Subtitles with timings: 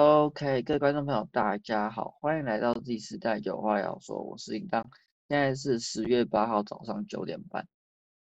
[0.00, 4.88] OK，各位观众朋友，大家好，欢迎来到第四代有话要说，我是应当，
[5.28, 7.66] 现在是十月八号早上九点半，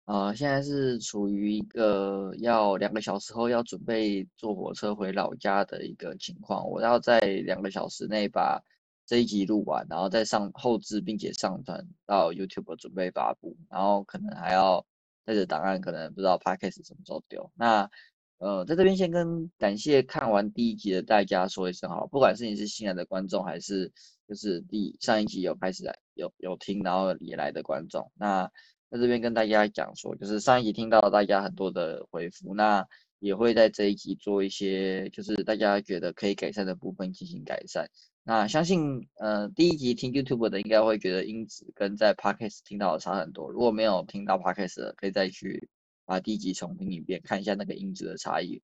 [0.05, 8.63] 呃，现在是处于一个要两个小时后要准备坐火车回老家的一个情况，我要在两个小时内把
[9.05, 14.85] 这一集录完，然后再上后置，并且上传到 YouTube 准备发布，然后可能还要
[15.25, 17.91] 带着档案，可能不知道 Podcast 什么时候丢，那。
[18.37, 23.89] 呃，在这边先跟感谢看完第一集的大家说一声好，不管是你是新来的观众，还是
[24.27, 28.45] 就是第上一集有开始来有有听然后也来的观众，那
[28.91, 32.85] 在这边跟大家讲说，就是上一集听到大家很多的回复，那
[33.19, 37.89] 也会在这一集做一些就是大家觉得可以改善的部分进行改善。
[38.23, 45.69] 那相信呃第一集听 YouTube 的应该会觉得音质跟在 Podcast 听到的差很多，如果没有听到 Podcast 的，可以再去。
[46.05, 48.61] 把第一集重听一遍，看一下那个音质的差异。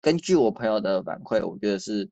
[0.00, 2.08] 根据我朋友的反馈，我觉得是，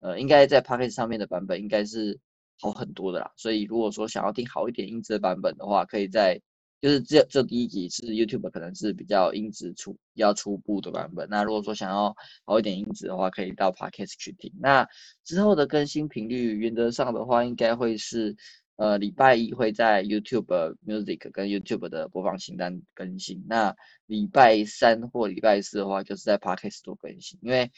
[0.00, 2.18] 呃，应该在 p o c k e t 上面的版本应该是
[2.58, 3.30] 好很多的啦。
[3.36, 6.40] 所以如果说想要听好一点音质的版本的话，可以在
[6.80, 11.28] 就是这这第一集是 YouTube 可能是比较音质初比较初步的版本。
[11.28, 14.50] 那如果说想要好一点音质的话，可以到 p o c k e t 去听。
[14.58, 14.88] 那
[15.24, 18.34] 之后的更新频率，原则上的话应该会是。
[18.76, 23.42] 呃，礼拜一会在 YouTube Music 跟 YouTube 的播放清单更新。
[23.48, 23.74] 那
[24.04, 27.38] 礼拜三或礼拜四的话，就是在 Podcast 做更新。
[27.42, 27.70] 因为，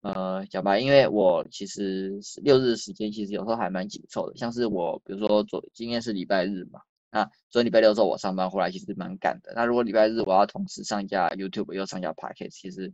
[0.00, 4.36] 呃，讲白，因为我其实六日时间其实有时候还蛮紧凑的。
[4.36, 9.52] 像是我，比如说昨今天是礼拜日嘛，那昨天礼拜六的时候我上班回来其实蛮赶的。
[9.54, 12.90] 那如果礼拜日我要同时上架 YouTube 又上架 Podcast，其实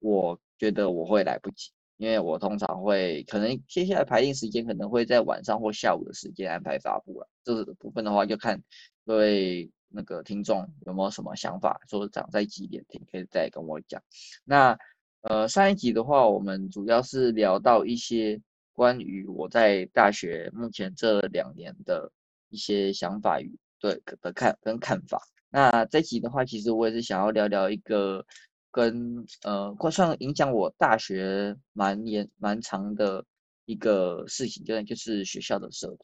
[0.00, 1.70] 我觉得我会来不及。
[1.96, 8.60] 因为我通常会可能接下来排定时间可能会在晚上或下午的时间安排发布了，这个部分的话就看
[9.06, 14.02] 各位那个听众有没有什么想法，说长在几点听，可以再跟我讲。
[14.44, 14.76] 那
[15.22, 18.40] 呃上一集的话，我们主要是聊到一些
[18.72, 22.10] 关于我在大学目前这两年的
[22.48, 25.22] 一些想法与对的看跟看法。
[25.48, 28.26] 那这集的话，其实我也是想要聊聊一个。
[28.74, 33.24] 跟呃，算影响我大学蛮严蛮长的
[33.66, 35.98] 一个事情，就就是学校的社团。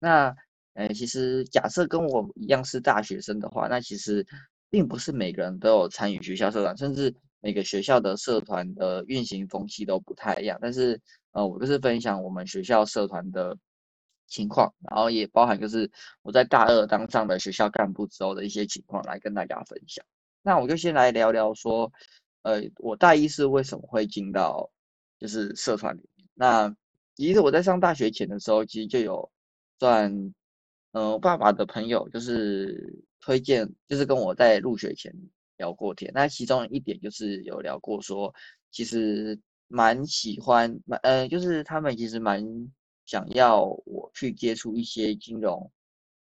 [0.00, 0.34] 那
[0.74, 4.26] 呃，其实假设跟我一样是大学生的话，那其实
[4.68, 10.58] 并不是每个人都有参与学校社团，甚至每个学校的社团的运行风气都不太一样。
[10.60, 13.56] 但是呃，我就是分享我们学校社团的
[14.26, 15.88] 情况，然后也包含就是
[16.22, 20.04] 我在大二当上了学校干部之后的一些情况来跟大家分享。
[20.42, 21.90] 那我就先来聊聊说，
[22.42, 24.70] 呃，我大一是为什么会进到
[25.18, 26.28] 就是社团里面。
[26.34, 26.74] 那
[27.14, 29.30] 其实我在上大学前的时候，其实就有
[29.78, 30.12] 算，
[30.92, 35.12] 嗯，爸爸的朋友就是推荐，就是跟我在入学前
[35.58, 36.10] 聊过天。
[36.14, 38.34] 那其中一点就是有聊过说，
[38.70, 39.38] 其实
[39.68, 42.44] 蛮喜欢，蛮呃，就是他们其实蛮
[43.06, 45.70] 想要我去接触一些金融。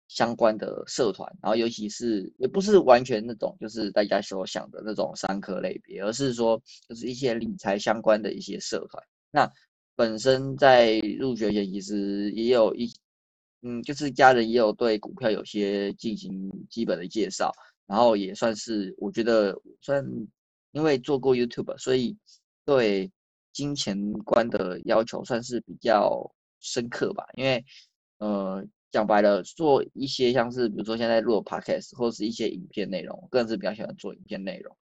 [0.07, 9.03] 相关的社团，然后尤其是也不是完全那种就是大家所想的那种商科类别，而是说就是一些理财相关的一些社团。
[9.31, 9.51] 那
[9.95, 12.89] 本身在入学前其实也有一，
[13.63, 17.51] 嗯，就是家人也有对股票有些进行基本的介绍，
[17.85, 20.01] 然后也算是我觉得算
[20.71, 22.15] 因为做过 YouTube，所以
[22.63, 23.11] 对
[23.51, 27.65] 金钱观的要求算是比较深刻吧，因为
[28.19, 28.65] 呃。
[28.89, 34.75] 讲白了，做一些像是比如说现在录 podcast 或者是一些影片内容，我个人是比较喜欢做影片内容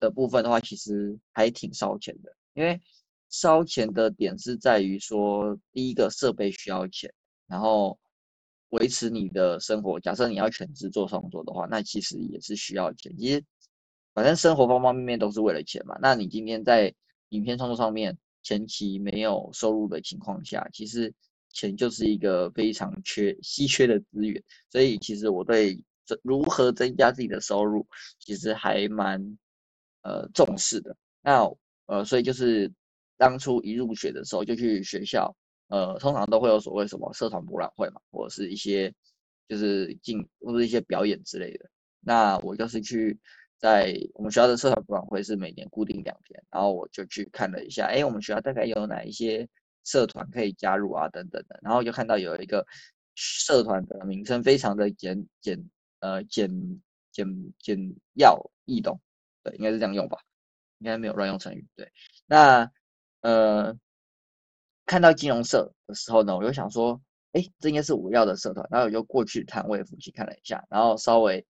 [0.00, 2.36] 的部分的话，其实还挺烧钱的。
[2.54, 2.80] 因为
[3.28, 7.12] 烧钱的点是在于说，第一个设备需要钱，
[7.46, 7.96] 然后
[8.70, 10.00] 维持你的生活。
[10.00, 13.16] 假设你要全职做创作的话，那其实也是需要钱。
[13.16, 13.44] 其实
[14.12, 15.96] 反正生活方方面面都是为了钱嘛。
[16.02, 16.92] 那你今天在
[17.28, 21.14] 影片创作上面前期没有收入的情况下，其实。
[21.52, 25.82] 钱就是一个非常缺稀缺的资源，所以其实我对
[26.22, 27.86] 如何增加自己的收入，
[28.18, 29.20] 其实还蛮
[30.02, 30.96] 呃重视的。
[31.22, 31.44] 那
[31.86, 32.70] 呃，所以就是
[33.16, 35.34] 当初一入学的时候就去学校，
[35.68, 38.92] 呃，通常都会有所谓什么社团博览会嘛，或者是一些
[39.48, 41.68] 就是进或者一些表演之类的。
[42.00, 43.18] 那我就是去
[43.58, 49.48] 在我们学校的社团博览会是每年固定两天，然后我就去看了一下，哎，我们学校大概有哪一些。
[49.84, 52.66] 社团可以加入啊，等等的，然后就看到有一个
[53.14, 56.48] 社团的名称非常的简简呃简
[57.12, 57.26] 简
[57.58, 57.78] 简
[58.14, 59.00] 要易懂，
[59.42, 60.18] 对，应该是这样用吧，
[60.78, 61.66] 应该没有乱用成语。
[61.76, 61.90] 对，
[62.26, 62.70] 那
[63.22, 63.76] 呃
[64.86, 67.00] 看到金融社的时候呢，我就想说，
[67.32, 71.44] 哎，这应该是我要的社团，然后我就过去摊位附近看了一下，然后稍微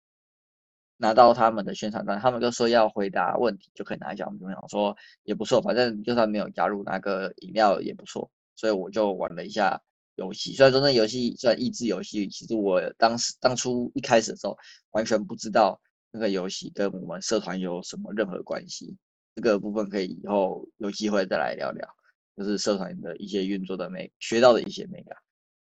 [0.98, 9.80] 拿到他们的宣传单，他们就说要回答问题就可以拿奖，我们想说也不错，反正就算没有加入那个饮料也不错，所以我就玩了一下
[10.16, 10.52] 游戏。
[10.54, 14.58] 虽然说那游戏算益智游戏，其实我当时当初一开始的时候
[14.90, 15.80] 完全不知道
[16.10, 18.96] 那个游戏跟我们社团有什么任何关系。
[19.36, 21.88] 这个部分可以以后有机会再来聊聊，
[22.36, 25.16] 就是社团的一些运作的美学到的一些美感。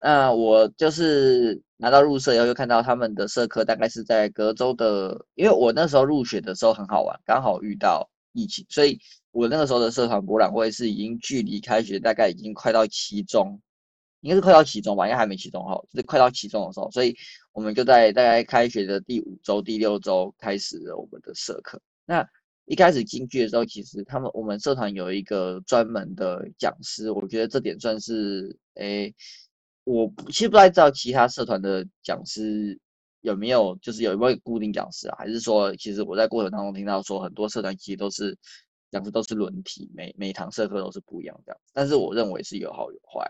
[0.03, 8.99] 那我就是拿到入社以后，就看到他们的社课大概是在隔周的，因为我那时候入学的时候很好玩，刚好遇到疫情，所以
[9.29, 13.61] 我那个时候的社团博览会是已经距离开学大概已经快到期中，
[14.21, 17.15] 应该是快到期中吧，应该还没期中哈，就是快到期中的时候，所以
[17.51, 21.79] 我们就在大概开学的第五周、第六周开始了我们的社课。
[22.07, 22.27] 那
[22.65, 29.13] 一开始进去的时候，其实他们我们社团有一个专门的讲师，我觉得这点算是诶。
[29.83, 32.79] 我其实不太知道其他社团的讲师
[33.21, 35.15] 有没有，就是有没有固定讲师啊？
[35.17, 38.37] 还是说，其实我在过程当中听到说，很多社团其实都是
[38.91, 41.59] 讲师都是轮替，每每堂社课都是不一样这样。
[41.73, 43.25] 但是我认为是有好有坏，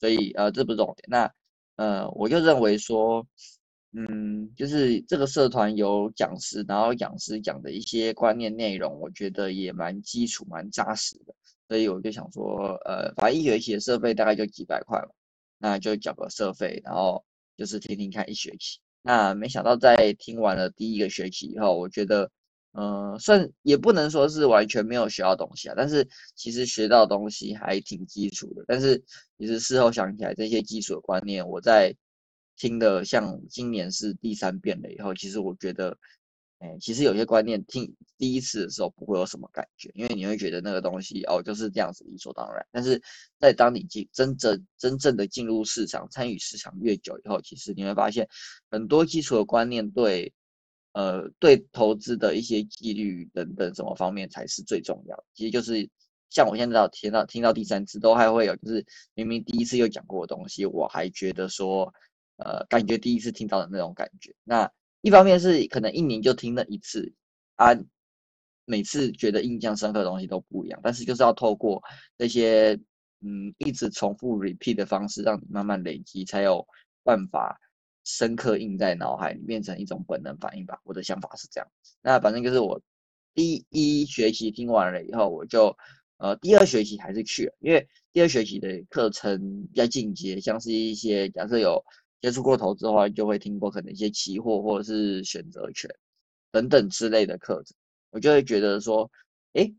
[0.00, 1.04] 所以呃，这不是重点。
[1.08, 1.30] 那
[1.76, 3.26] 呃，我就认为说，
[3.92, 11.34] 嗯，就是这个社团有讲师，然后讲师讲的一些观念内容，我觉得也蛮基础、蛮扎实的。
[11.68, 15.08] 所以我就想说，呃，反正一学期的设备大概就几百块嘛。
[15.58, 17.24] 那就缴个社费，然后
[17.56, 18.78] 就是听听看一学期。
[19.02, 22.30] 那没想到在听完了第一个学期以后，我觉得，
[22.72, 28.64] 嗯，算也不能说是完全没有学到东西啊，但是其实学到东西还挺基础的。
[28.66, 29.02] 但是
[29.38, 31.94] 其实事后想起来，这些基础的观念，我在
[32.56, 35.96] 听的像今年是第三遍了以后，其实我觉得。
[36.60, 42.66] 哎，其实有些观念听第一次的时候不会有什么感觉，因为你会觉得那个东西哦就是这样子理所当然。
[42.72, 43.00] 但是
[43.38, 48.28] 在当你进真正真正的进入市场、参与市场越久以后，其实你会发现
[48.72, 50.32] 很多基础的观念对
[50.94, 55.24] 呃对投资的一些纪律等等什么方面才是最重要。
[55.34, 55.88] 其实就是
[56.28, 58.84] 像我现在听到听到第三次都还会有，就是
[59.14, 61.94] 明明第一次有讲过的东西，我还觉得说
[62.38, 64.34] 呃感觉第一次听到的那种感觉。
[64.42, 64.68] 那
[65.00, 67.12] 一方面是可能一年就听了一次，
[67.54, 67.68] 啊，
[68.64, 71.80] 每次觉得印象深刻的东西都不一样，但是就是要透过
[72.16, 72.78] 那些
[73.20, 76.66] 嗯一直重复 repeat 的方式，让你慢慢累积，才有
[77.04, 77.60] 办法
[78.04, 80.80] 深刻印在脑海里，变成一种本能反应吧。
[80.82, 81.70] 我的想法是这样。
[82.02, 82.80] 那反正就是我
[83.34, 85.76] 第一学期听完了以后，我就
[86.16, 91.84] 呃第二学期还是去了，因为第二学期的课程比较进阶，像是一些假设有。
[92.20, 95.88] 接触过投资的话，就会听过可能一些期货或者是选择权
[96.50, 97.76] 等等之类的课程，
[98.10, 99.08] 我就会觉得说，
[99.52, 99.72] 哎，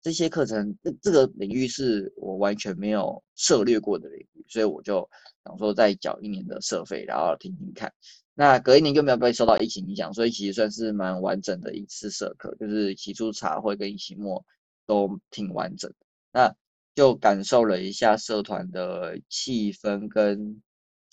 [0.00, 5.06] 这些课程这这个领域是我完全没有涉猎过的领域，所以我就
[5.44, 7.92] 想说再缴一年的社费，然后听听看。
[8.34, 14.42] 那隔一年就没有被受到疫情影响，所以其实算是蛮完整的一次社课，就是起初茶会跟期末
[14.86, 15.96] 都挺完整的。
[16.32, 16.54] 那
[16.94, 20.62] 就感受了一下社团的气氛跟。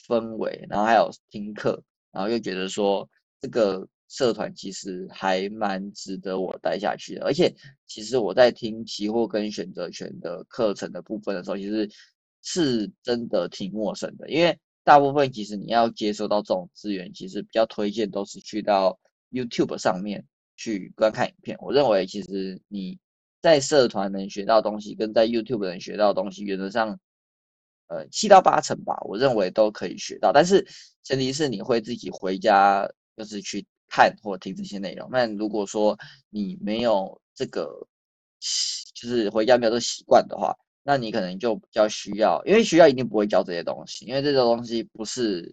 [0.09, 1.79] 氛围，然后还有听课，
[2.11, 3.07] 然后又觉得说
[3.39, 7.23] 这个社团其实还蛮值得我待下去的。
[7.23, 7.53] 而且
[7.85, 11.88] 其实我在听期货跟选择权的课程的部分的时候，其实
[12.41, 14.27] 是真的挺陌生的。
[14.27, 19.00] 因为大部分其实你要接收到这种资源，其实比较推荐都是去到
[19.31, 20.25] YouTube 上面
[20.57, 21.56] 去观看影片。
[21.61, 22.97] 我认为其实你
[23.41, 27.00] 在社团能学到东西，跟在 YouTube 能学到东西，原则上。
[27.89, 30.64] 呃，七到八成吧，我认为都可以学到，但是
[31.02, 32.87] 前提是你会自己回家
[33.18, 35.09] 就是去看或听这些内容。
[35.11, 35.97] 那如果说
[36.30, 37.66] 你没有这个，
[38.94, 45.52] 就是回家没有这习惯的话，那你可能就比较需要，因为学校一定不会教这些东西，因为这个东西不是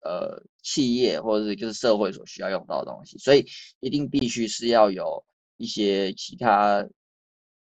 [0.00, 3.46] 呃企业或者是就是社会所需要用到的东西，所以
[3.80, 5.22] 一定必须是要有
[5.58, 6.82] 一些其他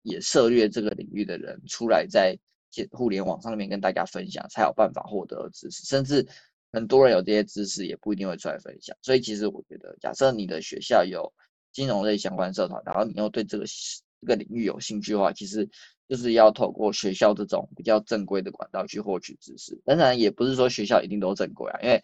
[0.03, 2.33] 也涉猎这个领域的人出来在。
[2.91, 5.83] 互联网上面跟大家分享，才有办法获得知识。
[5.85, 6.25] 甚至
[6.71, 8.95] 很多人有这些知识，也不一定会出来分享。
[9.01, 11.31] 所以，其实我觉得，假设你的学校有
[11.71, 13.65] 金融类相关社团，然后你又对这个
[14.21, 15.67] 这个领域有兴趣的话，其实
[16.07, 19.75] 就是要透过学校这种比较正规的管道去获取知识。
[19.83, 21.99] 当然，也不是说学校一定都正规啊，因为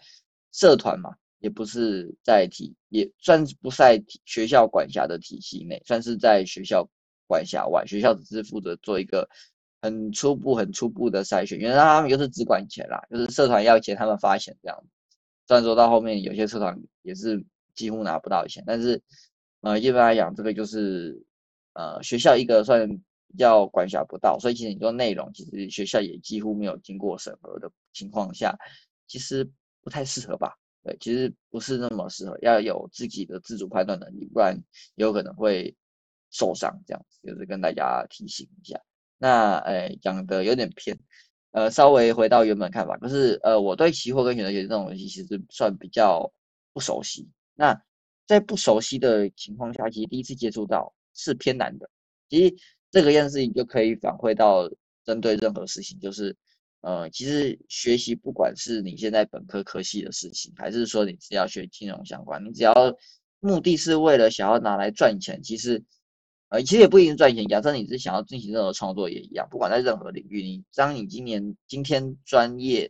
[0.51, 6.88] 社团嘛，也不是在体，也算不在学校管辖的体系内，算是在学校
[7.27, 7.86] 管辖外。
[7.86, 9.29] 学校只是负责做一个。
[9.86, 14.89] 很初步、很初步的筛选，因为他们就是只管钱啦，就是社团要钱，他们发钱这样子。
[15.48, 19.00] 虽然说到后面有些社团也是几乎拿不到钱，但是
[19.62, 21.24] 呃，一般来讲，这个就是
[21.74, 22.89] 呃学校一个算
[23.27, 28.58] 比较管辖不到，所以其实你说内容，其实学校也几乎没有经过审核的情况下，
[29.08, 29.48] 其实
[29.84, 30.58] 不太适合吧。
[30.84, 34.56] 对，其实不是那么适合，要有自己的自主判断能力，不然
[34.96, 35.75] 有可能会
[36.32, 36.72] 受伤。
[36.88, 38.80] 这样子就是跟大家提醒一下。
[39.17, 40.98] 那诶，讲的有点偏，
[41.51, 46.31] 呃，稍微回到原本看法，可是呃，我对期货跟选择权这种东西其实算比较
[46.74, 47.27] 不熟悉。
[47.55, 47.79] 那
[48.27, 51.89] 在不熟悉的情况下，其实第一次接触到是偏难的。
[52.29, 52.55] 其实
[52.91, 54.69] 这个样事情就可以反馈到
[55.05, 56.36] 针对任何事情，就是。
[56.81, 62.75] 呃，其实学习不管是你现在本科科系的事情，还是说你只要学金融相关，你只要
[63.39, 65.84] 目的是为了想要拿来赚钱，其实
[66.55, 67.45] 呃，其实也不一定赚钱。
[67.47, 72.89] 假设你是想要进行任何创作也一样，不管在任何领域，你当你今年今天专业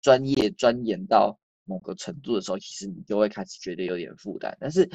[0.00, 4.56] 专业钻研到某个程度的时候，其实你就会开始觉得有点负担。
[4.60, 4.88] 但是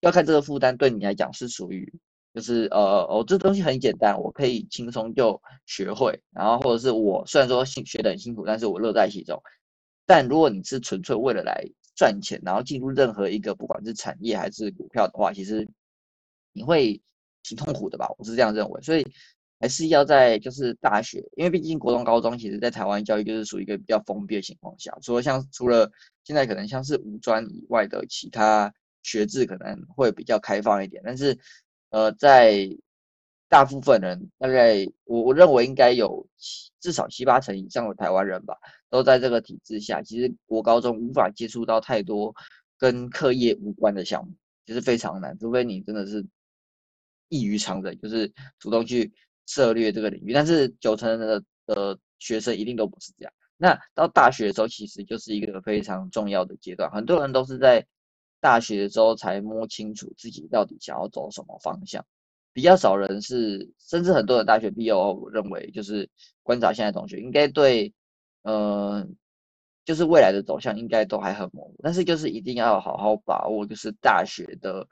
[0.00, 1.92] 要看这个负担对你来讲是属于。
[2.34, 6.20] 就是呃，哦，这东西很简单，我可以轻松就学会。
[6.32, 9.42] 然后或者是我虽然说学学的很辛苦，但是我乐在其中。
[10.04, 15.66] 但如果你是纯粹为了来赚钱，然后进入任何一个不管是产业还是股票的话，其实
[16.52, 17.00] 你会
[17.46, 18.08] 挺痛苦的吧？
[18.18, 18.82] 我是这样认为。
[18.82, 19.06] 所以
[19.60, 25.90] 还是要在就是大学，因为毕竟国中、高中其实在台湾教育就是属于一个比较封闭的情况下，除了像除了
[26.24, 28.72] 现在可能像是五专以外的其他
[29.02, 31.38] 学制可能会比较开放一点，但是。
[31.90, 32.68] 呃，在
[33.48, 38.56] 大部分人，大概我我认为应该有七至少七八成以上的台湾人吧，
[38.90, 42.34] 都在这个体制下，其实国高中无法接触到太多
[42.76, 44.34] 跟课业无关的项目，
[44.66, 46.26] 其实非常难，除非你真的是
[47.28, 49.12] 异于常人，就是主动去
[49.46, 50.32] 涉猎这个领域。
[50.32, 53.32] 但是九成的的学生一定都不是这样。
[53.56, 57.86] 那到大学的时候，其实就是一个非常重要的阶段，很多人都是在。
[58.38, 62.04] 大学的时候才摸清楚自己到底想要走什么方向，
[62.52, 66.08] 比较少人是，甚至很多的大学毕业后，我认为就是
[66.42, 67.92] 观察现在同学，应该对，
[68.42, 69.04] 呃，
[69.84, 74.86] 就是未来的走向应该都还很模糊，但是就是一定要好好把握，就是大学的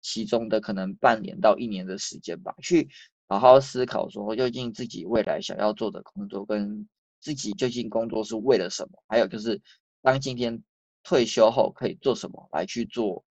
[0.00, 2.88] 其中的可能半年到一年的时间吧，去
[3.28, 6.88] 好好思考说究竟自己未来想要做的工作跟
[7.20, 9.60] 自己究竟工作是为了什么，还有就是
[10.02, 10.62] 当今天。
[11.02, 13.24] 退休后可以做什么来去做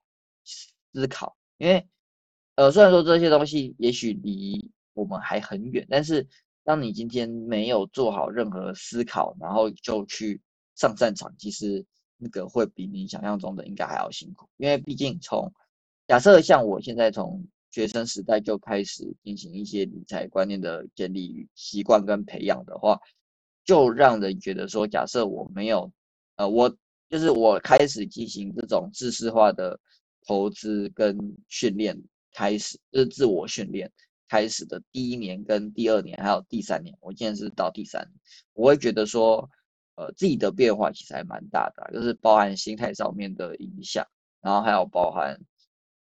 [0.44, 1.38] 思考？
[1.60, 1.88] 因为，
[2.56, 6.28] 呃，虽然说这些东西也许离我们还很远，但是
[6.64, 10.42] 当你今天没有做好任何思考，然后就去
[10.74, 11.86] 上战场，其实
[12.18, 14.50] 那个会比你想象中的应该还要辛苦。
[14.58, 15.54] 因为毕竟从
[16.10, 23.00] 假设像我现在从学生时代就开始进行一些理财观念的建立习惯跟培养的话，
[23.64, 25.92] 就让人觉得说，假设我没有，
[26.36, 26.76] 呃，我。
[27.12, 29.80] 就是我开始进行这种知识化的
[30.28, 32.00] 投资跟训练，
[32.32, 33.92] 开始就是自我训练
[34.28, 38.12] 开始的第一年跟第二年，还有第三年，我现在是到第三年，
[38.54, 39.50] 我会觉得说，
[39.96, 44.06] 呃，自己的变化其实还蛮大的，就是包含心态上面的影响，
[44.40, 45.36] 然后还有包含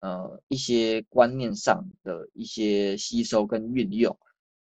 [0.04, 4.14] 呃一些观念上的一些吸收跟运用。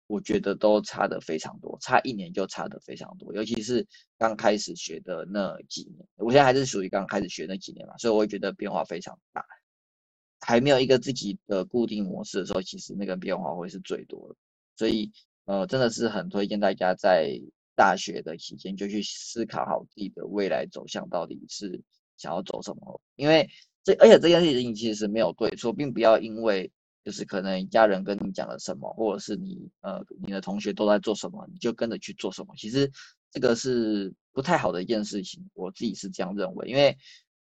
[0.06, 3.86] 我觉得都差的非常多，差一年就差的非常多，尤其是
[4.18, 9.44] 刚开始学的那几年，我现在还是属于刚开始学那几年嘛，所以我会觉得变化非常大。
[10.40, 14.34] 还没有一个自己的固定模式的时候，其实那个变化会是最多的。
[14.76, 15.12] 所以，
[15.44, 17.40] 呃，真的是很推荐大家在
[17.76, 21.80] 大学的期间就去思考好自己的未来走向到底是
[22.16, 23.48] 想要走什么，因为
[23.84, 26.70] 这而且这件事情其实是没有对错，并不要因为。
[27.02, 32.54] 就是可能家人跟你讲了什么，或者是你呃你的同学都在做什么，你就跟着去做什么。
[32.58, 32.88] 其实
[33.30, 36.68] 这个是不太好的一件事情，我自己是这样认为。
[36.68, 36.94] 因为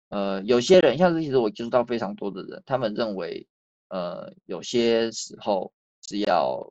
[0.07, 3.45] 呃有些人，像是其实我接触到非常多的人，他们认为
[3.89, 5.69] 呃有些时候
[6.07, 6.65] 是要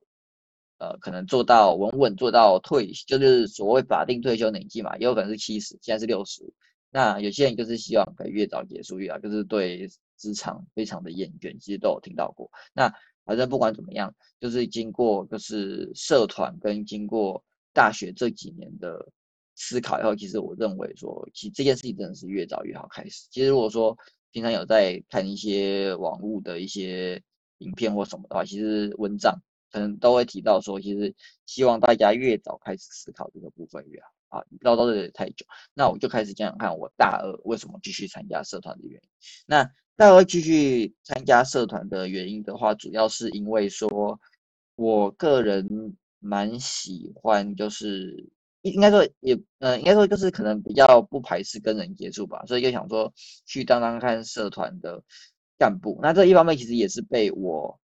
[0.79, 6.51] 呃可能做到稳稳做到退，就是所谓法定退休年纪嘛，也有可能是七十，现在是六十。
[6.91, 9.89] 那有些人就是希望可以越早结束越好，就是对。
[10.21, 12.51] 职场非常的厌倦，其实都有听到过。
[12.75, 12.93] 那
[13.25, 17.43] 反正不管怎么样，就是经过就是社团跟经过
[17.73, 19.09] 大学这几年的
[19.55, 23.27] 思考以后，其实我认为说，其实这件事情真的是越早越好开始。
[23.31, 23.97] 其实如果说
[24.31, 27.19] 平常有在看一些网络的一些
[27.61, 29.35] 影片或什么的话，其实文章
[29.73, 31.15] 可能都会提到说，其实
[31.47, 34.09] 希望大家越早开始思考这个部分越好。
[34.31, 35.45] 啊，唠叨的太久，
[35.75, 39.09] 那我就开始讲讲看，我大二为什么继续参加社团的原因。
[39.47, 44.19] 那大二继续参加社团的原因的话，主要是因为说，
[44.77, 48.27] 我个人蛮喜欢，就是
[48.63, 53.13] 应该说也，呃，应该说就是可能比较不排斥跟人接触吧，所以就想说
[53.45, 55.03] 去当当看社团的
[55.59, 55.99] 干部。
[56.03, 57.79] 那这一方面其实也是被我，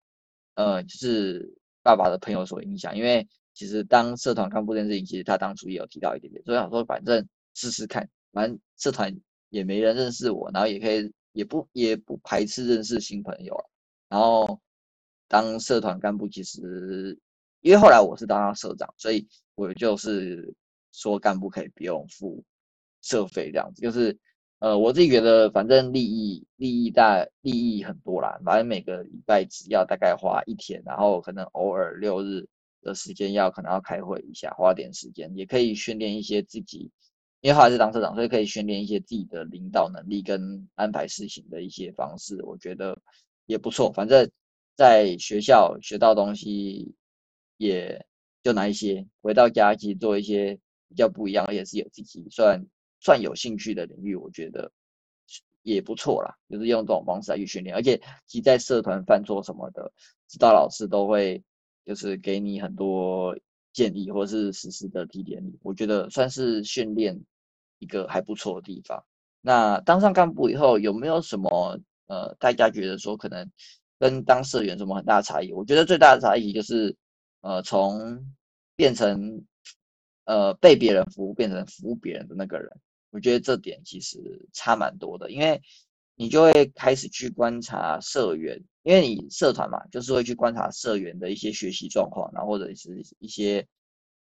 [0.55, 3.27] 呃，就是爸爸的朋友所影响，因为
[3.57, 9.11] 其实当社团干部这件事情，其实他当初也有提到一点点，所以想说反正试试看，反正社团
[9.49, 13.57] 也没人认识我，然后也可以也不也不排斥认识新朋友
[14.11, 14.61] 然后
[15.27, 17.19] 当社团干部，其实
[17.63, 20.55] 因为后来我是当社长，所以我就是
[20.93, 22.45] 说干部可以不用付
[23.01, 24.17] 社费这样子，就是
[24.59, 32.47] 呃我自己觉得反正利益利益大利益很多啦，反正每个礼拜只要大概花一天，然后可能偶尔六日
[32.87, 36.91] 的时间要可能要开会一下，花点时间也可以训练一些自己。
[37.43, 42.99] 因为后来是当社长，所以可以训练一些自己的领导能力跟安排事情的一些方式，我觉得
[43.45, 43.93] 也不错。
[43.93, 44.29] 反正
[44.75, 46.95] 在学校学到东西，
[47.59, 48.05] 也
[48.43, 52.61] 就拿一些回到家，其实做一些比较不一样，而且是有自己算
[53.01, 54.73] 算有兴趣的领域，我觉得
[55.63, 56.35] 也不错啦。
[56.49, 59.93] 就是用这种方式来去训练，而且其在社团犯错什么的，
[60.27, 61.41] 指导老师都会
[61.87, 63.35] 就是给你很多
[63.73, 65.43] 建议，或是实施的提点。
[65.63, 67.19] 我觉得算是训练。
[67.79, 69.05] 一个还不错的地方。
[69.43, 73.47] 那当上干部以后，有没有什么呃，大家觉得说可能
[73.99, 75.53] 跟当社员什么很大的差异？
[75.53, 76.97] 我觉得最大的差异就是，
[77.43, 78.35] 呃，从
[78.77, 79.45] 变成
[80.25, 82.67] 呃被别人服务变成服务别人的那个人。
[83.11, 85.61] 我觉得这点其实差蛮多的，因为
[86.17, 93.67] 你就会开始去观察社员，因为你社团嘛，就是会去观察社员的一些学习状况，然后或者是一些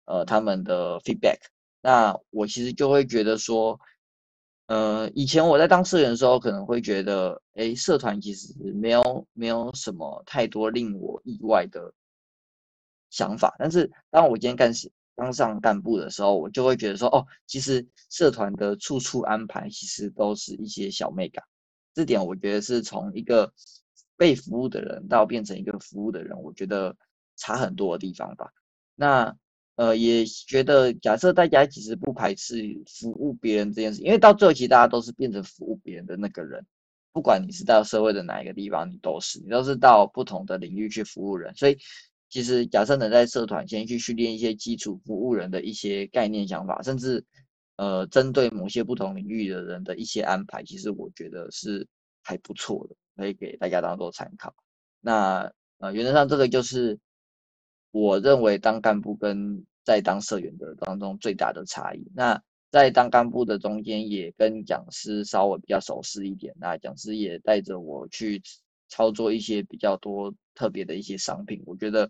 [0.06, 1.38] 呃他们的 feedback。
[1.82, 3.80] 那我其实就会觉得说，
[4.66, 11.94] 呃，以前我在当社员的时候，可能会觉得，哎，社团其实没有没有什么太多令我意外的
[13.10, 13.56] 想法。
[13.58, 21.46] 但是当我今天干事当上干部的时候，我就会觉得说，哦，其实社团的处处安排，其实都是一些小妹感。
[21.98, 23.52] 这点我觉得是从一个
[24.16, 26.96] 被服务的人到变成一个服务的人，我觉得
[27.36, 28.52] 差很多的地方吧。
[28.96, 29.36] 那。
[29.78, 32.56] 呃，也觉得假设大家其实不排斥
[32.88, 36.66] 服务别人这件事，因为到最后其实大家都是变成服务别人的那个人，
[37.14, 41.56] 不管你是到社会的哪一个地方，你都是，你都是到不同的领域去服务人。
[41.56, 41.78] 所以
[42.28, 47.24] 其实假设能在社团先去训练一些基础服务人的一些概念想法，甚至
[47.76, 51.86] 呃针对某些不同领域的人的一些安排，其实我觉得是
[52.28, 54.54] 还不错的，可以给大家当做参考。
[55.00, 57.00] 那呃原则上这个就是。
[57.92, 62.06] 我认为当干部跟在当社员的当中最大的差异。
[62.14, 66.54] 那在当干部的中间，也跟讲师稍微比较熟识一点。
[66.60, 68.40] 那讲师也带着我去
[68.90, 71.64] 操作一些比较多特别的一些商品。
[71.66, 72.08] 我觉得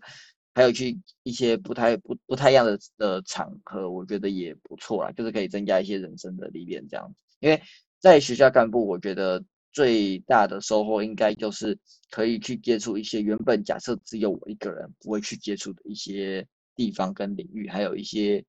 [0.52, 7.22] 还有去一些不太不不太一样的的场合，我觉得也不错啦，就是可以增加一些人生的历练这样子。
[7.38, 7.62] 因为
[7.98, 9.42] 在学校干部，我觉得。
[9.70, 11.78] 最大的收获应该就是
[12.10, 18.44] 可以去接触一些原本假设只有我一个人不会去接触的一些地方跟领域，还有一些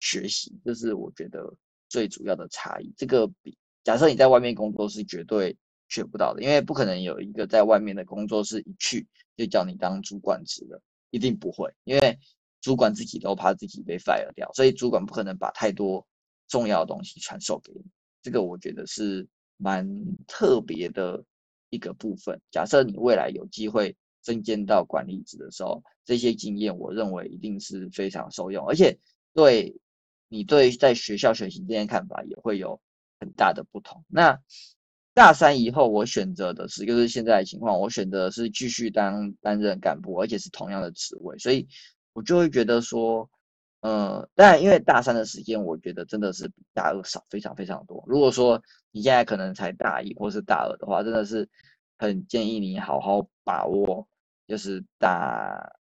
[0.00, 1.52] 学习，这是我觉得
[1.88, 2.92] 最主要的差异。
[2.96, 5.56] 这个比假设你在外面工作是绝对
[5.88, 12.18] 学不到的，因为不可能有一个在外面的工作是一去就叫你当主管职的，一定不会，因为
[12.60, 16.06] 主管自己都怕自己被 fire 掉，所以主管不可能把太多
[16.46, 17.84] 重要的东西传授给你。
[18.22, 19.26] 这个我觉得是。
[19.58, 19.86] 蛮
[20.26, 21.22] 特别的
[21.68, 22.40] 一个部分。
[22.50, 28.98] 假设你未来有机会增建到管理职的时候，这些经验我认为一定是非常受用，而且
[29.34, 29.76] 对
[30.28, 32.80] 你对在学校学习这些看法也会有
[33.20, 34.02] 很大的不同。
[34.08, 34.40] 那
[35.12, 41.68] 大三以后，我选择的是就是现在的情况，我选择是继续当担任干部，而且是同样的职位，所以
[42.14, 43.28] 我就会觉得说。
[43.80, 48.02] 呃，但因为大三的时间，我觉得真的是比大二少非常非常多。
[48.06, 48.60] 如果说
[48.90, 51.48] 你现在可能才大一或是大二的话，真的是
[51.96, 54.06] 很建议你好好把握，
[54.48, 55.72] 就是大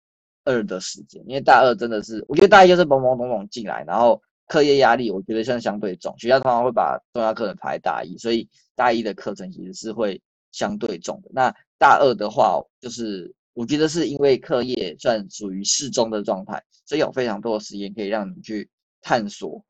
[0.44, 11.30] 二的时间，因为大二真的是，我觉得大一就是懵懵懂懂进来，然后课业压力我觉得算相对重，学校通常会把重要课程排大一，所以大一的课程其实是会相对重的。
[11.34, 16.64] 那大二的话，就是我觉得是因为课业算属于适中的状态。
[16.86, 18.70] 所以有非常多的时间可以让你去
[19.02, 19.62] 探索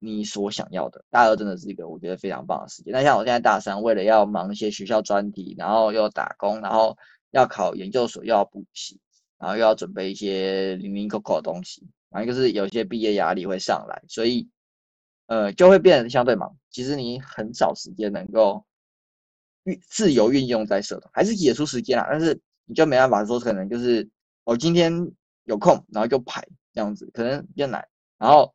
[0.00, 1.04] 你所想要的。
[1.10, 2.92] 大二真的是一个我觉得非常棒的时间。
[2.92, 6.96] 那像我现在大三，为了要忙一些学校专题，然后又打工，然后
[7.30, 8.98] 要考研究所，又要补习，
[9.38, 14.48] 然后又要准备一些零零扣扣的东西，反正就是有些毕业压力会上来，所以
[15.26, 16.56] 呃就会变得相对忙。
[16.70, 18.64] 其实你很少时间能够
[19.62, 24.08] 运自由运用在社团，还是挤出时间啦，但是你就没办法说可能就是
[24.44, 25.10] 我今天。
[25.48, 27.82] 有空，然后就排这样子，可能比较难。
[28.18, 28.54] 然后，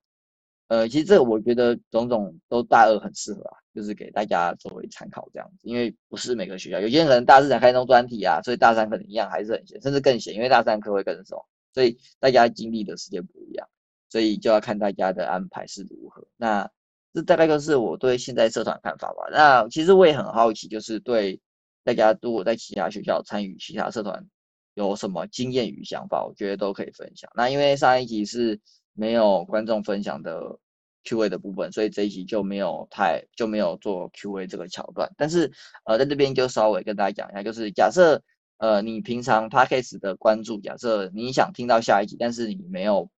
[0.68, 5.58] 呃，其实这个我觉得种种都大二很适合啊，就是给大家作为参考这样子。
[5.64, 13.68] 因为不是每个学校，有些人可能大四才开弄专题啊，所以大三可能一样还是很闲，甚至更闲，因为大三课会更少，所以大家经历的时间不一样，
[14.12, 16.24] 所以就要看大家的安排是如何。
[16.38, 16.70] 那
[17.12, 19.28] 这大概就是我对现在社团看法吧。
[19.32, 21.42] 那其实我也很好奇，就是对
[21.84, 24.26] 大家如果在其他学校参与其他社团
[24.74, 27.30] 有什么经验与想法，我觉得都可以分享。
[27.36, 28.60] 那因为上一集是
[28.94, 30.58] 没有观众分享的
[31.04, 35.12] Q&A 的部分，所以这一集就没有太就没有做 Q&A 这个桥段。
[35.18, 35.52] 但是
[35.86, 38.22] 呃，在这边就稍微跟大家讲一下，就是假设
[38.58, 43.10] 呃你平常 Podcast 的关注，假设你想听到下一集，但是你没有。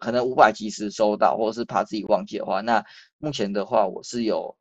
[0.00, 2.84] 可能无法及时收到，或者是怕自己忘记的话，那
[3.18, 4.56] 目前的话，我是有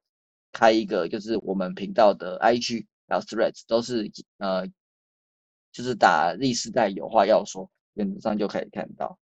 [0.52, 4.68] 开一个，就是我们频道的 IG，然后 Threads 都是呃，
[5.72, 9.18] 就是打历史代有话要说，原则上就可以看到。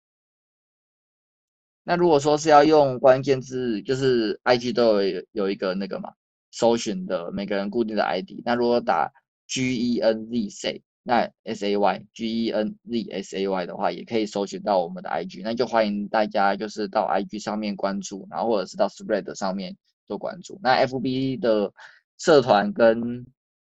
[1.83, 6.13] 那如果说是要用关键字，就是 IG 都有有一个那个嘛，
[6.51, 9.13] 搜寻的每个人固定的 ID，那如果打
[9.49, 10.83] GENZ C。
[11.03, 17.39] 那 S A Y G E N Z S A Y 的话，也可以搜寻到我们的 I G，那就欢迎大家就是到 I G
[17.39, 19.75] 上面关注，然后或者是到 Spread 上面
[20.07, 20.61] 做关注。
[20.63, 21.73] 那 F B 的
[22.19, 23.27] 社团跟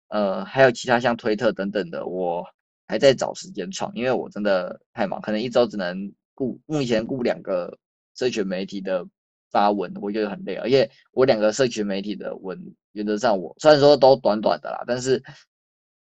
[0.10, 2.46] 呃还有其他像推特等等的，我
[2.88, 7.78] 还在找时间创，因为我真的太忙，可能一周只能顾目前顾两个
[8.16, 9.06] 社群媒体的
[9.52, 12.58] 发文，我觉得很累，而且我两个社群媒体的文
[12.94, 15.24] 原则上我虽然说都短短的啦，但是。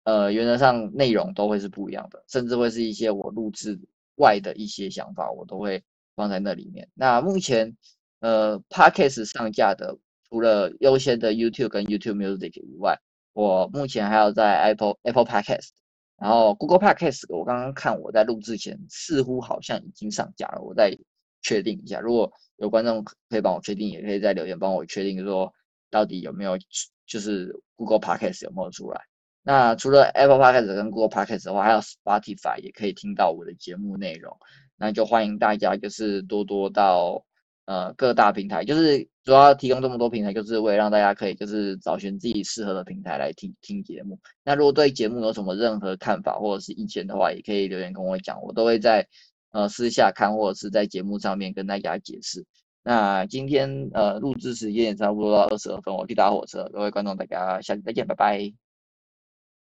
[0.06, 3.80] 呃，原则上内容都会是不一样的，甚至会是一些我录制
[4.16, 5.82] 外的一些想法，我都会
[6.14, 6.86] 放在那里面。
[6.94, 7.74] 那目前，
[8.20, 13.00] 呃，Podcast 上架的，除了优先的 YouTube 跟 YouTube Music 以外，
[13.34, 15.70] 我目前还有在 Apple Apple Podcast，
[16.18, 20.98] 然后 Google Podcast，我刚刚看我在录制前似乎好像已经上架了，我再
[21.42, 22.00] 确定一下。
[22.00, 25.52] 如果有观众可以帮我确定，也可以在留言帮我确定说
[25.90, 26.58] 到底有没有，
[27.06, 29.02] 就是 Google Podcast 有没有出来。
[29.42, 34.38] 那除了 Apple Podcast 跟 Google Podcast 的话，还有 Spotify 也可以听到我的节目内容。
[34.78, 37.26] 那就欢迎大家就是多多到
[37.66, 44.20] 呃各大平台，就是主要提供这么多平台，就是为了让大家可以就是找寻自己适合的平台来听听节目。
[44.44, 49.08] 那如果对节目有什么任何看法或者是意见的话，也可以留言跟我讲，我都会在
[49.52, 52.46] 呃私下看或者是在节目上面跟大家解释。
[52.84, 58.63] 那今天呃录制时间也差不多到二十二分，我去搭火车，各位观众大家下期再见，拜拜。